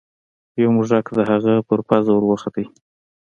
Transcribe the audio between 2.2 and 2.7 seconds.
وخوت.